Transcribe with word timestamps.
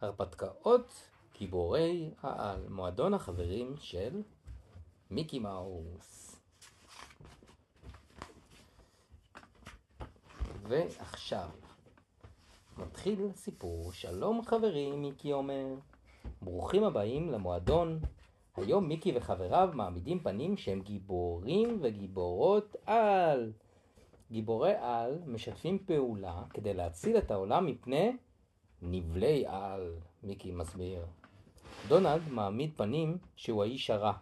הרפתקאות 0.00 1.10
גיבורי 1.38 2.10
העל, 2.22 2.68
מועדון 2.68 3.14
החברים 3.14 3.74
של 3.78 4.22
מיקי 5.10 5.38
מאוס. 5.38 6.36
ועכשיו, 10.62 11.48
מתחיל 12.78 13.32
סיפור, 13.34 13.92
שלום 13.92 14.44
חברים, 14.44 15.02
מיקי 15.02 15.32
אומר. 15.32 15.66
ברוכים 16.42 16.84
הבאים 16.84 17.30
למועדון. 17.30 18.00
היום 18.56 18.88
מיקי 18.88 19.12
וחבריו 19.16 19.70
מעמידים 19.74 20.20
פנים 20.20 20.56
שהם 20.56 20.80
גיבורים 20.80 21.78
וגיבורות 21.82 22.76
על. 22.86 23.52
גיבורי 24.30 24.74
על 24.74 25.18
משתפים 25.26 25.78
פעולה 25.78 26.42
כדי 26.50 26.74
להציל 26.74 27.18
את 27.18 27.30
העולם 27.30 27.66
מפני 27.66 28.16
נבלי 28.82 29.44
על, 29.46 29.94
מיקי 30.22 30.52
מסביר. 30.52 31.04
דונלד 31.88 32.22
מעמיד 32.30 32.70
פנים 32.76 33.18
שהוא 33.36 33.62
האיש 33.62 33.90
הרע. 33.90 34.12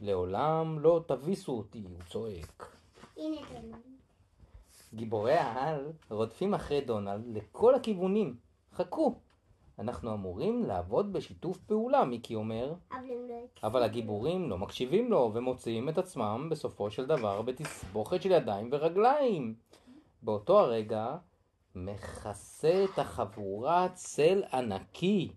לעולם 0.00 0.78
לא 0.78 1.04
תביסו 1.06 1.52
אותי, 1.52 1.82
הוא 1.82 2.02
צועק. 2.06 2.76
הנה 3.16 3.36
דונלד. 3.52 3.78
גיבורי 4.94 5.34
העל 5.34 5.92
רודפים 6.10 6.54
אחרי 6.54 6.80
דונלד 6.80 7.22
לכל 7.26 7.74
הכיוונים. 7.74 8.36
חכו, 8.74 9.14
אנחנו 9.78 10.14
אמורים 10.14 10.64
לעבוד 10.64 11.12
בשיתוף 11.12 11.58
פעולה, 11.58 12.04
מיקי 12.04 12.34
אומר, 12.34 12.74
אבל 12.92 13.00
לא. 13.28 13.34
אבל 13.62 13.82
הגיבורים 13.82 14.50
לא 14.50 14.58
מקשיבים 14.58 15.10
לו 15.10 15.30
ומוצאים 15.34 15.88
את 15.88 15.98
עצמם 15.98 16.48
בסופו 16.50 16.90
של 16.90 17.06
דבר 17.06 17.42
בתסבוכת 17.42 18.22
של 18.22 18.30
ידיים 18.30 18.68
ורגליים. 18.72 19.54
באותו 20.22 20.60
הרגע 20.60 21.16
מכסה 21.84 22.84
את 22.84 22.98
החבורה 22.98 23.88
צל 23.94 24.42
ענקי. 24.52 25.28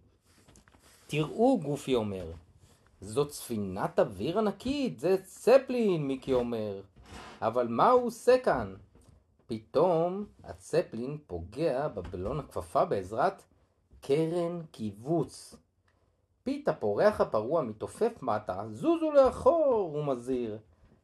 תראו, 1.08 1.60
גופי 1.60 1.96
אומר, 1.96 2.32
זאת 3.02 3.32
ספינת 3.32 4.00
אוויר 4.00 4.40
ענקית, 4.40 5.00
זה 5.00 5.18
צפלין, 5.24 6.08
מיקי 6.08 6.34
אומר. 6.34 6.82
אבל 7.42 7.68
מה 7.68 7.90
הוא 7.90 8.06
עושה 8.06 8.38
כאן? 8.44 8.76
פתאום 9.48 10.26
הצפלין 10.44 11.18
פוגע 11.28 11.88
בבלון 11.88 12.40
הכפפה 12.40 12.86
בעזרת 12.86 13.42
קרן 14.02 14.62
כיווץ. 14.72 15.56
פיט 16.44 16.68
הפורח 16.68 17.22
הפרוע 17.22 17.62
מתעופף 17.62 18.22
מטה, 18.22 18.64
זוזו 18.72 19.12
לאחור, 19.12 19.92
הוא 19.94 20.06
מזהיר. 20.06 20.58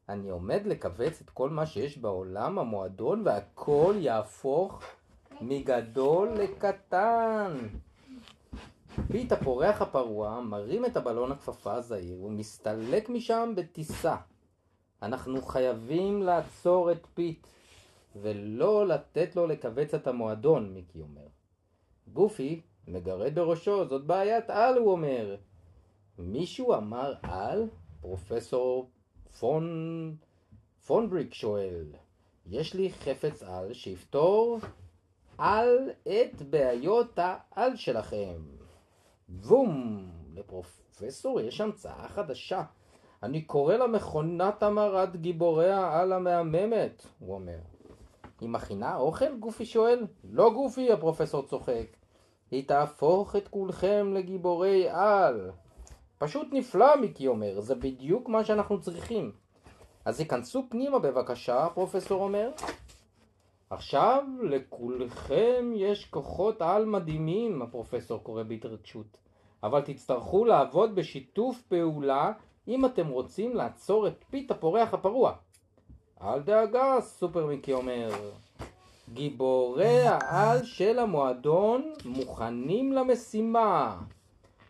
אני 0.09 0.29
עומד 0.29 0.61
לכווץ 0.65 1.21
את 1.21 1.29
כל 1.29 1.49
מה 1.49 1.65
שיש 1.65 1.97
בעולם 1.97 2.59
המועדון 2.59 3.21
והכל 3.25 3.95
יהפוך 3.97 4.81
מגדול 5.41 6.29
לקטן. 6.29 7.53
פיט 9.11 9.31
הפורח 9.31 9.81
הפרוע 9.81 10.41
מרים 10.41 10.85
את 10.85 10.97
הבלון 10.97 11.31
הכפפה 11.31 11.73
הזעיר 11.73 12.23
ומסתלק 12.23 13.09
משם 13.09 13.53
בטיסה. 13.55 14.15
אנחנו 15.01 15.41
חייבים 15.41 16.23
לעצור 16.23 16.91
את 16.91 17.07
פיט 17.13 17.47
ולא 18.15 18.87
לתת 18.87 19.35
לו 19.35 19.47
לכווץ 19.47 19.93
את 19.93 20.07
המועדון, 20.07 20.73
מיקי 20.73 21.01
אומר. 21.01 21.27
גופי 22.13 22.61
מגרד 22.87 23.35
בראשו, 23.35 23.85
זאת 23.85 24.05
בעיית 24.05 24.49
על, 24.49 24.77
הוא 24.77 24.91
אומר. 24.91 25.35
מישהו 26.19 26.73
אמר 26.73 27.13
על? 27.23 27.67
פרופסור 28.01 28.89
פון... 29.39 30.15
פונבריק 30.87 31.33
שואל. 31.33 31.85
יש 32.45 32.73
לי 32.73 32.91
חפץ 32.91 33.43
על 33.43 33.73
שיפתור 33.73 34.59
על 35.37 35.89
את 36.03 36.41
בעיות 36.41 37.19
העל 37.21 37.75
שלכם. 37.75 38.41
בום! 39.29 40.05
לפרופסור 40.35 41.41
יש 41.41 41.61
המצאה 41.61 42.07
חדשה. 42.07 42.63
אני 43.23 43.41
קורא 43.41 43.75
לה 43.75 43.87
מכונת 43.87 44.63
המרת 44.63 45.15
גיבורי 45.15 45.71
העל 45.71 46.13
המהממת, 46.13 47.05
הוא 47.19 47.35
אומר. 47.35 47.57
היא 48.41 48.49
מכינה 48.49 48.95
אוכל? 48.95 49.37
גופי 49.37 49.65
שואל. 49.65 50.05
לא 50.23 50.53
גופי, 50.53 50.91
הפרופסור 50.91 51.41
צוחק. 51.47 51.87
היא 52.51 52.67
תהפוך 52.67 53.35
את 53.35 53.47
כולכם 53.47 54.13
לגיבורי 54.13 54.89
על. 54.89 55.51
פשוט 56.17 56.47
נפלא, 56.51 57.01
מיקי 57.01 57.27
אומר, 57.27 57.59
זה 57.59 57.75
בדיוק 57.75 58.29
מה 58.29 58.45
שאנחנו 58.45 58.81
צריכים. 58.81 59.31
אז 60.05 60.19
היכנסו 60.19 60.63
פנימה 60.69 60.99
בבקשה, 60.99 61.65
הפרופסור 61.65 62.23
אומר. 62.23 62.51
עכשיו 63.69 64.23
לכולכם 64.43 65.71
יש 65.75 66.05
כוחות 66.05 66.61
על 66.61 66.85
מדהימים, 66.85 67.61
הפרופסור 67.61 68.19
קורא 68.23 68.43
בהתרגשות. 68.43 69.17
אבל 69.63 69.81
תצטרכו 69.81 70.45
לעבוד 70.45 70.95
בשיתוף 70.95 71.61
פעולה 71.61 72.31
אם 72.67 72.85
אתם 72.85 73.07
רוצים 73.07 73.55
לעצור 73.55 74.07
את 74.07 74.23
פיט 74.29 74.51
הפורח 74.51 74.93
הפרוע. 74.93 75.33
אל 76.21 76.41
דאגה, 76.41 77.01
סופר 77.01 77.45
מיקי 77.45 77.73
אומר. 77.73 78.09
גיבורי 79.13 80.01
העל 80.01 80.63
של 80.63 80.99
המועדון 80.99 81.93
מוכנים 82.05 82.93
למשימה. 82.93 83.97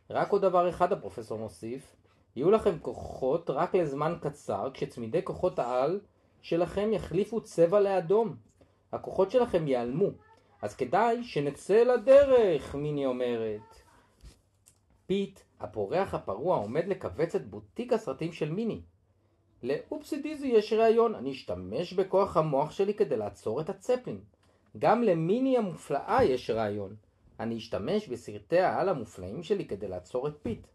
רק 0.09 0.31
עוד 0.31 0.41
דבר 0.41 0.69
אחד 0.69 0.93
הפרופסור 0.93 1.39
מוסיף, 1.39 1.95
יהיו 2.35 2.51
לכם 2.51 2.79
כוחות 2.81 3.49
רק 3.49 3.75
לזמן 3.75 4.15
קצר 4.21 4.69
כשצמידי 4.73 5.23
כוחות 5.23 5.59
העל 5.59 5.99
שלכם 6.41 6.93
יחליפו 6.93 7.41
צבע 7.41 7.79
לאדום. 7.79 8.46
הכוחות 8.93 9.31
שלכם 9.31 9.67
ייעלמו, 9.67 10.09
אז 10.61 10.75
כדאי 10.75 11.23
שנצא 11.23 11.83
לדרך, 11.83 12.75
מיני 12.75 13.05
אומרת. 13.05 13.81
פיט, 15.07 15.39
הפורח 15.59 16.13
הפרוע, 16.13 16.57
עומד 16.57 16.87
לכווץ 16.87 17.35
את 17.35 17.49
בוטיק 17.49 17.93
הסרטים 17.93 18.31
של 18.33 18.51
מיני. 18.51 18.81
לאופסי 19.63 20.21
דייזי 20.21 20.47
יש 20.47 20.73
רעיון, 20.73 21.15
אני 21.15 21.31
אשתמש 21.31 21.93
בכוח 21.93 22.37
המוח 22.37 22.71
שלי 22.71 22.93
כדי 22.93 23.17
לעצור 23.17 23.61
את 23.61 23.69
הצפלין. 23.69 24.19
גם 24.79 25.03
למיני 25.03 25.57
המופלאה 25.57 26.23
יש 26.23 26.49
רעיון. 26.49 26.95
אני 27.39 27.57
אשתמש 27.57 28.07
בסרטי 28.07 28.59
העל 28.59 28.89
המופלאים 28.89 29.43
שלי 29.43 29.65
כדי 29.65 29.87
לעצור 29.87 30.27
את 30.27 30.33
פיט. 30.41 30.67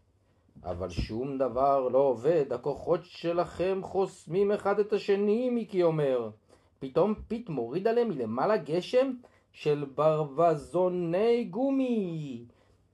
אבל 0.63 0.89
שום 0.89 1.37
דבר 1.37 1.87
לא 1.87 1.97
עובד, 1.97 2.53
הכוחות 2.53 3.05
שלכם 3.05 3.79
חוסמים 3.83 4.51
אחד 4.51 4.79
את 4.79 4.93
השני, 4.93 5.49
מיקי 5.49 5.83
אומר. 5.83 6.29
פתאום 6.83 7.13
פיט 7.27 7.49
מוריד 7.49 7.87
עליהם 7.87 8.09
מלמעלה 8.09 8.57
גשם 8.57 9.11
של 9.51 9.85
ברווזוני 9.95 11.43
גומי. 11.43 12.45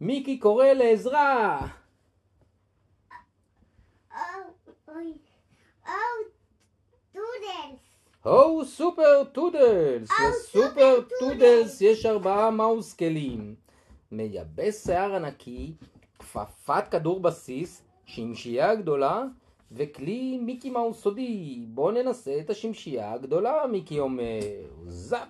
מיקי 0.02 0.38
קורא 0.38 0.66
לעזרה! 0.66 1.68
הו 8.24 8.66
סופר 8.66 9.24
טודלס! 9.32 10.10
לסופר 10.12 10.32
סופר 10.34 11.00
טודלס 11.20 11.82
יש 11.82 12.06
ארבעה 12.06 12.52
מאוסקלים. 12.52 13.56
מייבש 14.12 14.76
שיער 14.76 15.16
ענקי, 15.16 15.74
כפפת 16.20 16.88
כדור 16.92 17.20
בסיס, 17.20 17.84
שמשייה 18.06 18.76
גדולה 18.76 19.24
וכלי 19.72 20.38
מיקי 20.38 20.70
מאוס 20.70 21.02
סודי. 21.02 21.66
בוא 21.68 21.92
ננסה 21.92 22.40
את 22.40 22.50
השמשייה 22.50 23.14
הגדולה, 23.14 23.68
מיקי 23.72 24.00
אומר. 24.00 24.40
זאפ! 24.86 25.28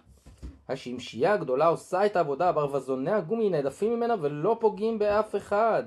השמשייה 0.70 1.34
הגדולה 1.34 1.68
עושה 1.68 2.06
את 2.06 2.16
העבודה, 2.16 2.52
ברווזוני 2.52 3.12
הגומי 3.12 3.50
נהדפים 3.50 3.94
ממנה 3.94 4.16
ולא 4.22 4.58
פוגעים 4.60 5.00
באף 5.00 5.36
אחד. 5.36 5.84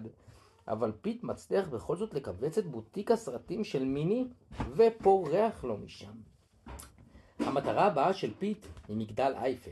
אבל 0.68 0.92
פיט 1.00 1.24
מצליח 1.24 1.68
בכל 1.68 1.96
זאת 1.96 2.14
לכווץ 2.14 2.58
את 2.58 2.66
בוטיק 2.66 3.10
הסרטים 3.10 3.64
של 3.64 3.84
מיני 3.84 4.24
ופורח 4.76 5.64
לו 5.64 5.76
משם. 5.76 6.12
המטרה 7.38 7.86
הבאה 7.86 8.12
של 8.12 8.34
פיט 8.38 8.66
היא 8.88 8.96
מגדל 8.96 9.32
אייפל. 9.36 9.70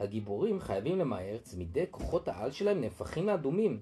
הגיבורים 0.00 0.60
חייבים 0.60 0.98
למהר, 0.98 1.38
צמידי 1.42 1.84
כוחות 1.90 2.28
העל 2.28 2.50
שלהם 2.50 2.80
נהפכים 2.80 3.26
לאדומים. 3.26 3.80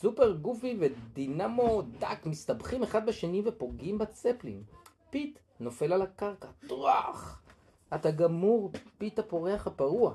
סופר 0.00 0.32
גופי 0.32 0.76
ודינמו 0.80 1.82
דק 1.82 2.26
מסתבכים 2.26 2.82
אחד 2.82 3.06
בשני 3.06 3.42
ופוגעים 3.44 3.98
בצפלין. 3.98 4.62
פיט 5.10 5.38
נופל 5.60 5.92
על 5.92 6.02
הקרקע, 6.02 6.48
טראח! 6.68 7.42
אתה 7.94 8.10
גמור, 8.10 8.72
פיט 8.98 9.18
הפורח 9.18 9.66
הפרוע. 9.66 10.14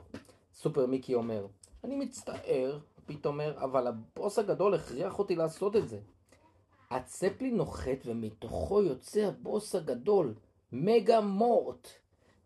סופר 0.54 0.86
מיקי 0.86 1.16
אומר, 1.16 1.48
אני 1.84 1.96
מצטער, 1.96 2.80
פיט 3.06 3.26
אומר, 3.26 3.64
אבל 3.64 3.88
הבוס 3.88 4.40
הגדול 4.40 4.74
הכריח 4.74 5.20
אותי 5.20 5.36
לעשות 5.36 5.76
את 5.76 5.90
זה. 5.90 6.00
הצפלין 6.92 7.58
נוחת 7.58 8.06
ומתוכו 8.06 8.84
יוצא 8.84 9.20
הבוס 9.20 9.76
הגדול, 9.76 10.34
מגה 10.72 11.22
מורט. 11.22 11.88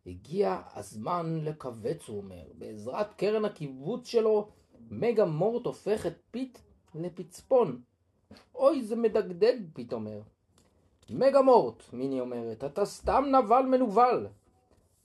הגיע 0.06 0.62
הזמן 0.76 1.40
לכווץ, 1.44 2.08
הוא 2.08 2.18
אומר. 2.18 2.44
בעזרת 2.58 3.14
קרן 3.14 3.46
הכיווץ 3.46 4.08
שלו, 4.08 4.50
מגה 4.92 5.26
מורט 5.26 5.66
הופך 5.66 6.06
את 6.06 6.14
פיט 6.32 6.60
לפצפון. 7.02 7.82
אוי, 8.56 8.84
זה 8.84 8.96
מדגדג, 8.96 9.58
פיט 9.74 9.94
אומר. 9.94 10.22
מגה 11.10 11.42
מורט, 11.42 11.84
מיני 11.94 12.20
אומרת, 12.20 12.64
אתה 12.64 12.86
סתם 12.86 13.24
נבל 13.32 13.62
מנוול. 13.62 14.28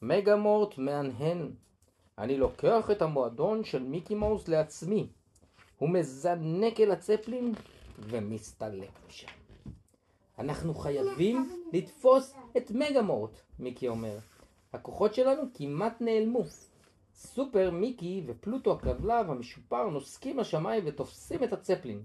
מגה 0.03 0.37
מורט 0.37 0.79
מהנהן. 0.79 1.51
אני 2.19 2.37
לוקח 2.37 2.91
את 2.91 3.03
המועדון 3.03 3.65
של 3.65 3.83
מיקי 3.83 4.15
מאוס 4.15 4.49
לעצמי. 4.49 5.09
הוא 5.79 5.89
מזנק 5.89 6.81
אל 6.81 6.91
הצפלין 6.91 7.53
ומסתלק 7.99 8.91
משם. 9.09 9.29
אנחנו 10.39 10.75
חייבים 10.75 11.51
לתפוס 11.73 12.35
את 12.57 12.71
מגמורט, 12.71 13.41
מיקי 13.59 13.89
אומר. 13.89 14.19
הכוחות 14.73 15.15
שלנו 15.15 15.43
כמעט 15.55 16.01
נעלמו. 16.01 16.45
סופר, 17.15 17.71
מיקי 17.71 18.25
ופלוטו 18.27 18.73
הכלבלב 18.73 19.31
המשופר 19.31 19.89
נוסקים 19.89 20.39
לשמיים 20.39 20.83
ותופסים 20.87 21.45
את 21.45 21.53
הצפלין. 21.53 22.03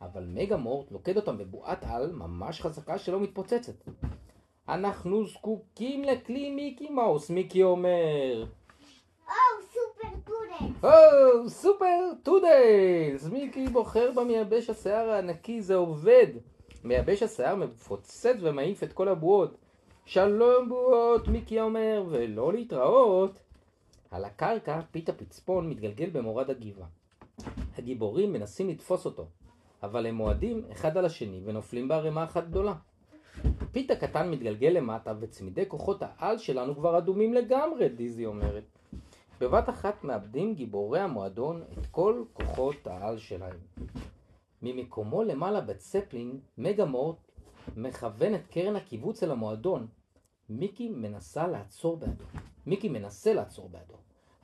אבל 0.00 0.24
מגמורט 0.28 0.92
לוקד 0.92 1.16
אותם 1.16 1.38
בבועת 1.38 1.84
על 1.84 2.12
ממש 2.12 2.60
חזקה 2.60 2.98
שלא 2.98 3.20
מתפוצצת. 3.20 3.74
אנחנו 4.68 5.26
זקוקים 5.26 6.04
לכלי 6.04 6.50
מיקי 6.50 6.90
מאוס, 6.90 7.30
מיקי 7.30 7.62
אומר. 7.62 8.46
או, 9.28 9.32
סופר 9.72 10.08
טודלס. 10.24 10.84
או, 10.84 11.48
סופר 11.48 12.12
טודלס! 12.22 13.28
מיקי 13.32 13.68
בוחר 13.68 14.10
במייבש 14.14 14.70
השיער 14.70 15.10
הענקי, 15.10 15.62
זה 15.62 15.74
עובד! 15.74 16.26
מייבש 16.84 17.22
השיער 17.22 17.54
מפוצץ 17.54 18.36
ומעיף 18.40 18.82
את 18.82 18.92
כל 18.92 19.08
הבועות. 19.08 19.56
שלום 20.04 20.68
בועות, 20.68 21.28
מיקי 21.28 21.60
אומר, 21.60 22.04
ולא 22.08 22.52
להתראות. 22.52 23.45
על 24.10 24.24
הקרקע, 24.24 24.80
פיט 24.90 25.12
הפצפון 25.12 25.70
מתגלגל 25.70 26.10
במורד 26.10 26.50
הגבעה. 26.50 26.88
הגיבורים 27.78 28.32
מנסים 28.32 28.68
לתפוס 28.68 29.04
אותו, 29.04 29.26
אבל 29.82 30.06
הם 30.06 30.14
מועדים 30.14 30.64
אחד 30.72 30.96
על 30.96 31.04
השני 31.04 31.40
ונופלים 31.44 31.88
בערימה 31.88 32.24
אחת 32.24 32.48
גדולה. 32.48 32.74
פיט 33.72 33.96
הקטן 33.96 34.30
מתגלגל 34.30 34.68
למטה 34.68 35.14
וצמידי 35.20 35.64
כוחות 35.68 36.02
העל 36.02 36.38
שלנו 36.38 36.74
כבר 36.74 36.98
אדומים 36.98 37.34
לגמרי, 37.34 37.88
דיזי 37.88 38.26
אומרת. 38.26 38.64
בבת 39.40 39.68
אחת 39.68 40.04
מאבדים 40.04 40.54
גיבורי 40.54 41.00
המועדון 41.00 41.62
את 41.78 41.86
כל 41.86 42.24
כוחות 42.32 42.86
העל 42.86 43.18
שלהם. 43.18 43.58
ממקומו 44.62 45.22
למעלה 45.22 45.60
בצפלין, 45.60 46.40
מגמורט 46.58 47.16
מכוון 47.76 48.34
את 48.34 48.46
קרן 48.46 48.76
הקיבוץ 48.76 49.22
אל 49.22 49.30
המועדון. 49.30 49.86
מיקי 50.48 50.88
מנסה 50.88 51.46
לעצור 51.46 51.96
בעדו. 51.96 52.24
מיקי 52.66 52.88
מנסה 52.88 53.34
לעצור 53.34 53.68
בעדו, 53.68 53.94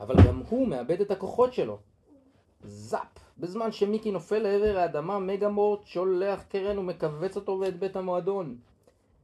אבל 0.00 0.14
גם 0.26 0.42
הוא 0.48 0.68
מאבד 0.68 1.00
את 1.00 1.10
הכוחות 1.10 1.52
שלו. 1.52 1.78
זאפ! 2.64 3.22
בזמן 3.38 3.72
שמיקי 3.72 4.10
נופל 4.10 4.38
לעבר 4.38 4.78
האדמה, 4.78 5.18
מגמורט 5.18 5.86
שולח 5.86 6.42
קרן 6.42 6.78
ומכווץ 6.78 7.36
אותו 7.36 7.58
ואת 7.60 7.78
בית 7.78 7.96
המועדון. 7.96 8.56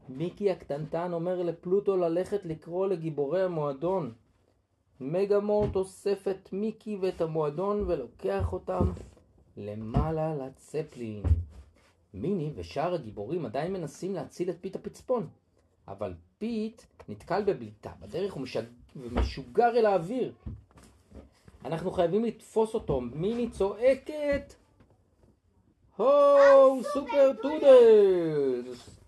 מיקי 0.08 0.50
הקטנטן 0.50 1.12
אומר 1.12 1.42
לפלוטו 1.42 1.96
ללכת 1.96 2.44
לקרוא 2.44 2.86
לגיבורי 2.86 3.42
המועדון. 3.42 4.12
מגה 5.00 5.33
מורט 5.33 5.76
אוסף 5.76 6.28
את 6.28 6.52
מיקי 6.52 6.96
ואת 7.00 7.20
המועדון 7.20 7.84
ולוקח 7.86 8.52
אותם 8.52 8.84
למעלה 9.56 10.34
לצפלין. 10.34 11.22
מיני 12.14 12.52
ושאר 12.54 12.94
הגיבורים 12.94 13.46
עדיין 13.46 13.72
מנסים 13.72 14.14
להציל 14.14 14.50
את 14.50 14.56
פיט 14.60 14.76
הפצפון, 14.76 15.28
אבל 15.88 16.14
פיט 16.38 16.86
נתקל 17.08 17.42
בבליטה 17.44 17.92
בדרך 18.00 18.36
ומשג... 18.36 18.62
ומשוגר 18.96 19.76
אל 19.76 19.86
האוויר. 19.86 20.32
אנחנו 21.64 21.90
חייבים 21.90 22.24
לתפוס 22.24 22.74
אותו. 22.74 23.00
מיני 23.00 23.50
צועקת 23.50 24.54
הו, 25.96 26.82
סופר 26.82 27.32
טודלס! 27.42 28.98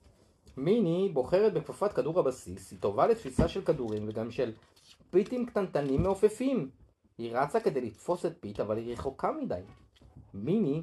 מיני 0.56 1.08
בוחרת 1.12 1.52
בכפפת 1.52 1.92
כדור 1.92 2.20
הבסיס, 2.20 2.70
היא 2.70 2.78
טובה 2.80 3.06
לתפיסה 3.06 3.48
של 3.48 3.64
כדורים 3.64 4.08
וגם 4.08 4.30
של 4.30 4.52
פיטים 5.10 5.46
קטנטנים 5.46 6.02
מעופפים. 6.02 6.70
היא 7.18 7.36
רצה 7.36 7.60
כדי 7.60 7.80
לתפוס 7.80 8.26
את 8.26 8.32
פיט, 8.40 8.60
אבל 8.60 8.76
היא 8.76 8.92
רחוקה 8.92 9.32
מדי. 9.32 9.60
מיני 10.34 10.82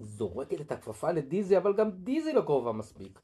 זורקת 0.00 0.60
את 0.60 0.72
הכפפה 0.72 1.12
לדיזי, 1.12 1.56
אבל 1.56 1.72
גם 1.72 1.90
דיזי 1.90 2.32
לא 2.32 2.40
קרובה 2.40 2.72
מספיק. 2.72 3.20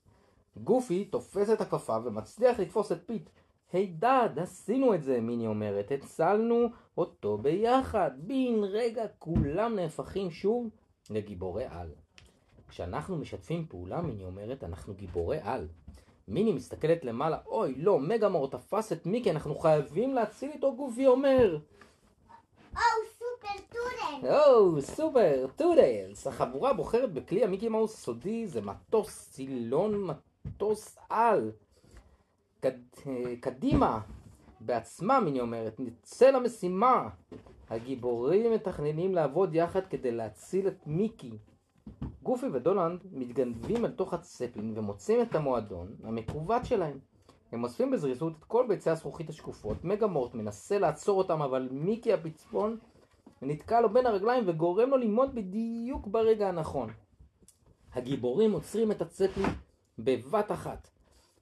גופי 0.64 1.04
תופס 1.04 1.50
את 1.50 1.60
הכפפה 1.60 1.96
ומצליח 2.04 2.60
לתפוס 2.60 2.92
את 2.92 2.98
פיט. 3.06 3.30
הידד, 3.72 4.30
עשינו 4.36 4.94
את 4.94 5.02
זה, 5.02 5.20
מיני 5.20 5.46
אומרת, 5.46 5.90
הצלנו 5.90 6.66
אותו 6.98 7.38
ביחד. 7.38 8.10
בן 8.16 8.64
רגע 8.64 9.06
כולם 9.18 9.76
נהפכים 9.76 10.30
שוב 10.30 10.70
לגיבורי 11.10 11.64
על. 11.64 11.90
כשאנחנו 12.68 13.16
משתפים 13.16 13.66
פעולה, 13.68 14.00
מיני 14.00 14.24
אומרת, 14.24 14.64
אנחנו 14.64 14.94
גיבורי 14.94 15.38
על. 15.42 15.68
מיני 16.28 16.52
מסתכלת 16.52 17.04
למעלה, 17.04 17.38
אוי, 17.46 17.74
לא, 17.76 17.98
מגה 18.00 18.22
מורט 18.22 18.50
תפס 18.50 18.92
את 18.92 19.06
מיקי, 19.06 19.30
אנחנו 19.30 19.54
חייבים 19.54 20.14
להציל 20.14 20.50
אותו, 20.50 20.76
גופי 20.76 21.06
אומר. 21.06 21.58
או, 22.74 22.80
סופר 23.18 23.64
טודלס. 23.68 24.30
או, 24.30 24.80
סופר, 24.82 25.46
טודלס. 25.56 26.26
החבורה 26.26 26.72
בוחרת 26.72 27.12
בכלי 27.12 27.44
המיקי 27.44 27.68
מאוס 27.68 27.96
סודי, 27.96 28.46
זה 28.46 28.60
מטוס 28.60 29.30
סילון 29.32 30.06
מטוס 30.44 30.98
על. 31.08 31.52
קד, 32.60 32.70
קדימה, 33.40 34.00
בעצמה, 34.60 35.24
מיני 35.28 35.40
אומרת, 35.40 35.80
נצא 35.80 36.30
למשימה. 36.30 37.08
הגיבורים 37.70 38.52
מתכננים 38.52 39.14
לעבוד 39.14 39.54
יחד 39.54 39.86
כדי 39.86 40.12
להציל 40.12 40.68
את 40.68 40.86
מיקי. 40.86 41.38
גופי 42.22 42.46
ודולנד 42.46 43.00
מתגנבים 43.12 43.84
אל 43.84 43.90
תוך 43.90 44.14
הצפלין 44.14 44.78
ומוצאים 44.78 45.22
את 45.22 45.34
המועדון 45.34 45.94
המכוות 46.04 46.64
שלהם. 46.64 46.98
הם 47.52 47.64
אוספים 47.64 47.90
בזריזות 47.90 48.32
את 48.38 48.44
כל 48.44 48.66
ביצי 48.68 48.90
הזכוכית 48.90 49.28
השקופות, 49.28 49.84
מגמורט 49.84 50.34
מנסה 50.34 50.78
לעצור 50.78 51.18
אותם, 51.18 51.42
אבל 51.42 51.68
מיקי 51.70 52.12
הפצפון 52.12 52.78
נתקע 53.42 53.80
לו 53.80 53.92
בין 53.92 54.06
הרגליים 54.06 54.44
וגורם 54.46 54.90
לו 54.90 54.96
ללמוד 54.96 55.34
בדיוק 55.34 56.06
ברגע 56.06 56.48
הנכון. 56.48 56.90
הגיבורים 57.92 58.52
עוצרים 58.52 58.90
את 58.90 59.02
הצפלין 59.02 59.50
בבת 59.98 60.52
אחת. 60.52 60.97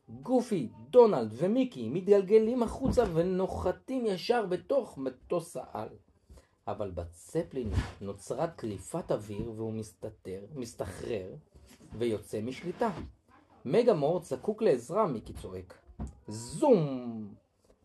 גופי, 0.09 0.69
דונלד 0.91 1.35
ומיקי 1.37 1.89
מתגלגלים 1.89 2.63
החוצה 2.63 3.05
ונוחתים 3.15 4.07
ישר 4.07 4.47
בתוך 4.47 4.99
מטוס 4.99 5.57
העל. 5.57 5.89
אבל 6.69 6.91
בצפלין 6.91 7.71
נוצרה 8.01 8.47
דליפת 8.63 9.13
אוויר 9.13 9.53
והוא 9.57 9.73
מסתתר, 9.73 10.47
מסתחרר 10.55 11.35
ויוצא 11.99 12.41
משליטה. 12.41 12.91
מגמורט 13.65 14.23
זקוק 14.23 14.63
לעזרה, 14.63 15.07
מיקי 15.07 15.33
צועק. 15.33 15.75
זום! 16.29 17.35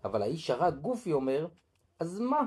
אבל 0.06 0.22
האיש 0.22 0.50
הרע 0.50 0.70
גופי 0.70 1.14
אומר, 1.14 1.48
אז 2.00 2.20
מה? 2.20 2.42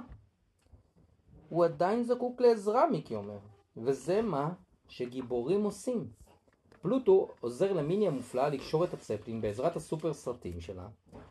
הוא 1.49 1.65
עדיין 1.65 2.03
זקוק 2.03 2.41
לעזרה, 2.41 2.91
מיקי 2.91 3.15
אומר. 3.15 3.39
וזה 3.77 4.23
מה 4.23 4.53
שגיבורים 4.89 5.65
עושים. 5.65 6.09
פלוטו 6.85 7.29
עוזר 7.41 7.73
למיני 7.73 8.09
המופלאה 8.09 8.49
לקשור 8.49 8.85
את 8.85 8.95
הצפלין 8.95 9.41
בעזרת 9.41 9.77
הסופר 9.77 10.13
סרטים 10.13 10.61
שלה. 10.61 10.89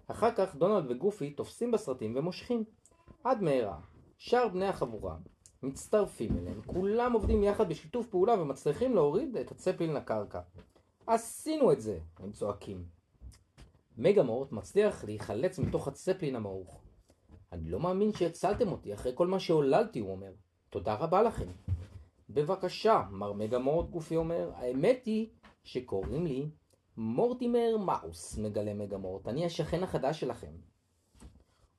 אחר 0.07 0.31
כך 0.35 0.55
דונלד 0.55 0.91
וגופי 0.91 1.31
תופסים 1.31 1.71
בסרטים 1.71 2.15
ומושכים. 2.15 2.63
עד 3.23 3.41
מהרה. 3.41 3.79
שאר 4.17 4.47
בני 4.47 4.67
החבורה 4.67 5.15
מצטרפים 5.63 6.37
אליהם, 6.37 6.61
כולם 6.65 7.13
עובדים 7.13 7.43
יחד 7.43 7.69
בשיתוף 7.69 8.07
פעולה 8.07 8.41
ומצליחים 8.41 8.95
להוריד 8.95 9.37
את 9.37 9.51
הצפלין 9.51 9.93
לקרקע. 9.93 10.39
עשינו 11.07 11.71
את 11.71 11.81
זה! 11.81 11.99
הם 12.19 12.31
צועקים. 12.31 12.83
מגמורט 13.97 14.51
מצליח 14.51 15.03
להיחלץ 15.03 15.59
מתוך 15.59 15.87
הצפלין 15.87 16.35
המעוך. 16.35 16.81
אני 17.51 17.69
לא 17.69 17.79
מאמין 17.79 18.13
שהצלתם 18.13 18.71
אותי 18.71 18.93
אחרי 18.93 19.11
כל 19.15 19.27
מה 19.27 19.39
שעוללתי, 19.39 19.99
הוא 19.99 20.11
אומר. 20.11 20.31
תודה 20.69 20.95
רבה 20.95 21.21
לכם. 21.21 21.47
בבקשה, 22.29 23.03
מר 23.11 23.33
מגמורט 23.33 23.89
גופי 23.89 24.15
אומר, 24.15 24.51
האמת 24.55 25.05
היא 25.05 25.27
שקוראים 25.63 26.25
לי 26.25 26.49
מורטימר 26.97 27.77
מאוס, 27.77 28.37
מגלה 28.37 28.73
מגמורט. 28.73 29.27
אני 29.27 29.45
השכן 29.45 29.83
החדש 29.83 30.19
שלכם. 30.19 30.51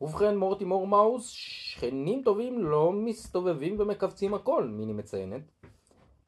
ובכן 0.01 0.37
מורטימור 0.37 0.87
מאוס, 0.87 1.29
שכנים 1.29 2.23
טובים 2.25 2.59
לא 2.59 2.93
מסתובבים 2.93 3.81
ומכווצים 3.81 4.35
הכל, 4.35 4.69
מיני 4.69 4.93
מציינת. 4.93 5.43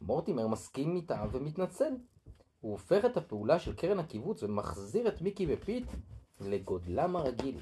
מורטימר 0.01 0.47
מסכים 0.47 0.97
איתה 0.97 1.25
ומתנצל. 1.33 1.93
הוא 2.61 2.73
הופך 2.73 3.05
את 3.05 3.17
הפעולה 3.17 3.59
של 3.59 3.75
קרן 3.75 3.99
הקיבוץ 3.99 4.43
ומחזיר 4.43 5.09
את 5.09 5.23
מיקי 5.23 5.47
ופיט 5.49 5.87
לגודלם 6.41 7.17
הרגיל. 7.17 7.59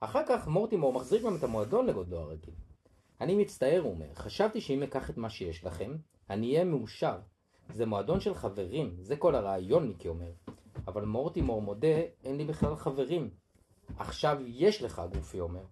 אחר 0.00 0.22
כך 0.28 0.48
מורטימור 0.48 0.92
מחזיר 0.92 1.26
גם 1.26 1.36
את 1.36 1.44
המועדון 1.44 1.86
לגודלו 1.86 2.18
הרגיל. 2.18 2.54
אני 3.20 3.34
מצטער, 3.34 3.80
הוא 3.80 3.90
אומר, 3.90 4.14
חשבתי 4.14 4.60
שאם 4.60 4.82
אקח 4.82 5.10
את 5.10 5.16
מה 5.16 5.30
שיש 5.30 5.64
לכם, 5.64 5.96
אני 6.30 6.52
אהיה 6.54 6.64
מאושר. 6.64 7.18
זה 7.74 7.86
מועדון 7.86 8.20
של 8.20 8.34
חברים, 8.34 8.96
זה 9.00 9.16
כל 9.16 9.34
הרעיון, 9.34 9.88
מיקי 9.88 10.08
אומר. 10.08 10.30
אבל 10.86 11.04
מורטימור 11.04 11.62
מודה, 11.62 12.00
אין 12.24 12.36
לי 12.36 12.44
בכלל 12.44 12.76
חברים. 12.76 13.30
עכשיו 13.98 14.38
יש 14.46 14.82
לך, 14.82 15.02
גופי 15.14 15.40
אומר. 15.40 15.64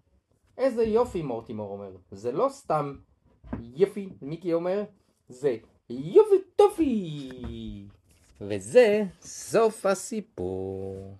איזה 0.58 0.84
יופי, 0.84 1.22
מורטימור 1.22 1.72
אומר. 1.72 1.96
זה 2.10 2.32
לא 2.32 2.48
סתם 2.50 2.96
יפי, 3.60 4.08
מיקי 4.22 4.52
אומר, 4.52 4.84
זה 5.28 5.56
יופי 5.90 6.36
טופי. 6.56 7.30
וזה 8.40 9.04
סוף 9.20 9.86
הסיפור. 9.86 11.14